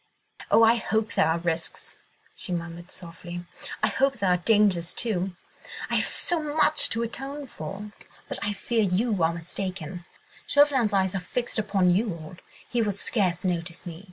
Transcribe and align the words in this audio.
"Oh, 0.49 0.63
I 0.63 0.77
hope 0.77 1.13
there 1.13 1.27
are 1.27 1.37
risks!" 1.37 1.93
she 2.35 2.51
murmured 2.51 2.89
softly. 2.89 3.45
"I 3.83 3.87
hope 3.89 4.17
there 4.17 4.31
are 4.31 4.37
dangers, 4.37 4.95
too!—I 4.95 5.95
have 5.97 6.05
so 6.07 6.39
much 6.39 6.89
to 6.89 7.03
atone 7.03 7.45
for. 7.45 7.91
But 8.27 8.39
I 8.41 8.51
fear 8.53 8.81
you 8.81 9.21
are 9.21 9.31
mistaken. 9.31 10.05
Chauvelin's 10.47 10.91
eyes 10.91 11.13
are 11.13 11.19
fixed 11.19 11.59
upon 11.59 11.91
you 11.91 12.13
all, 12.15 12.37
he 12.67 12.81
will 12.81 12.91
scarce 12.93 13.45
notice 13.45 13.85
me. 13.85 13.99